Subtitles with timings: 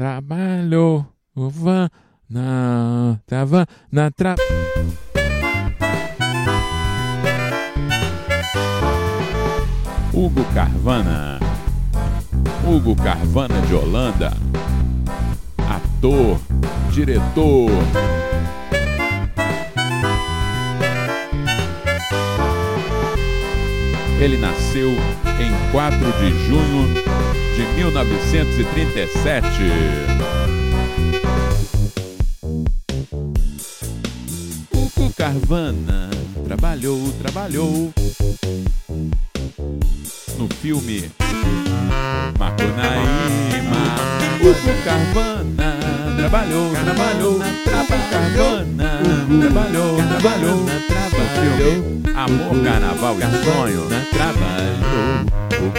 [0.00, 1.04] trabalhou,
[1.36, 4.34] Vana, tava na tra...
[10.14, 11.38] Hugo Carvana.
[12.66, 14.32] Hugo Carvana de Holanda.
[15.68, 16.40] Ator,
[16.90, 17.70] diretor.
[24.18, 24.92] Ele nasceu
[25.38, 27.29] em 4 de junho
[27.80, 29.72] 1937.
[34.70, 36.10] Hugo Carvana
[36.44, 37.90] trabalhou, trabalhou
[40.36, 41.10] no filme
[42.38, 43.96] Macunaíma.
[44.42, 45.78] Hugo Carvana
[46.18, 47.40] trabalhou, trabalhou,
[48.10, 49.00] Carvana
[49.40, 50.66] trabalhou, trabalhou
[51.34, 53.88] filme Amor, Carnaval e Sonho.
[54.12, 55.24] Trabalhou,
[55.58, 55.72] Hugo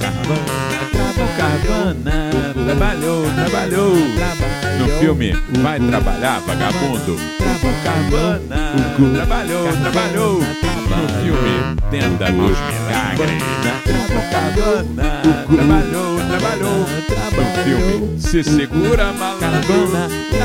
[0.00, 1.07] Carvana,
[1.66, 2.30] Carvana
[2.66, 3.94] trabalhou, trabalhou.
[4.78, 7.16] No filme Vai Trabalhar, Vagabundo.
[7.82, 8.74] Carvana
[9.14, 10.40] trabalhou, trabalhou.
[10.40, 13.42] No filme Tenda dos Milagres.
[13.84, 16.86] Copacabana trabalhou, trabalhou.
[17.36, 19.90] No filme Se Segura Malandro.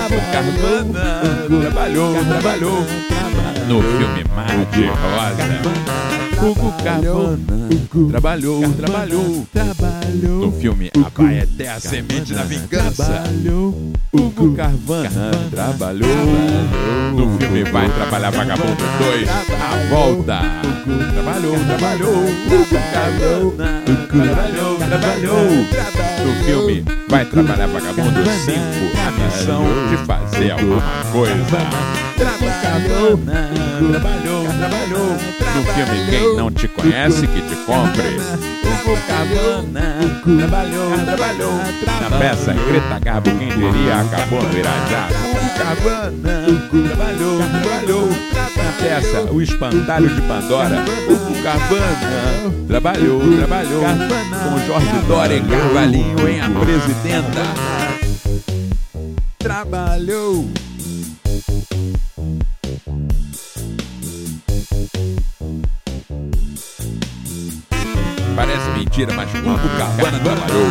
[0.09, 1.21] Copacabana
[1.61, 2.85] trabalhou, trabalhou.
[3.67, 6.22] No filme Mar de Rosa.
[6.43, 7.69] Hugo Carvana
[8.11, 10.45] trabalhou, trabalhou, trabalhou.
[10.45, 13.23] No filme A Vai até a Semente da Vingança.
[14.11, 16.09] Hugo Carvana trabalhou.
[17.15, 20.41] No filme Vai Trabalhar Vagabundo 2 A Volta.
[21.13, 23.83] Trabalhou, trabalhou, Hugo Carvana
[24.13, 24.62] trabalhou,
[24.99, 28.59] trabalhou no filme Vai Trabalhar Vagabundo 5
[29.07, 31.57] A Missão de Fazer Alguma Coisa.
[32.15, 35.09] Trabalhou, trabalhou, trabalhou
[35.55, 38.19] no filme Quem Não Te Conhece Que Te Compre.
[40.23, 41.53] Trabalhou, trabalhou
[42.01, 45.07] na peça Greta Garbo, quem diria, acabou no Irajá.
[45.55, 47.12] Trabalhou
[48.93, 50.83] peça O Espantalho de Pandora.
[51.07, 57.43] Copacabana trabalhou, trabalhou com Jorge Dória e Carvalhinho em A Presidenta.
[59.39, 60.47] Trabalhou.
[68.35, 70.67] Parece mentira, mas Hugo Carvana trabalhou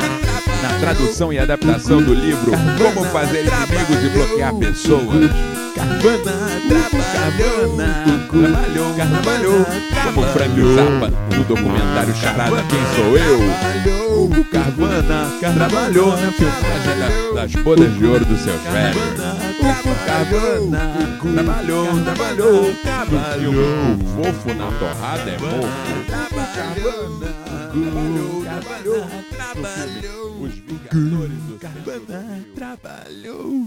[0.63, 5.31] na tradução e adaptação do livro Como Fazer Inimigos e Bloquear Pessoas.
[5.83, 7.77] Carvana trabalhou,
[8.31, 9.67] trabalhou, trabalhou
[10.05, 14.45] como Frank Zappa no documentário Charada Quem Sou Eu.
[14.45, 19.03] Carvana trabalhou na filmagem das bodas de ouro dos seus velhos.
[19.59, 20.95] Hugo Carvana
[21.35, 23.55] trabalhou, trabalhou, trabalhou.
[23.55, 25.69] O fofo na torrada é mofo.
[26.55, 27.35] Carvana
[27.73, 30.43] trabalhou, trabalhou, trabalhou.
[30.43, 33.67] Os Vingadores do Carvana trabalhou.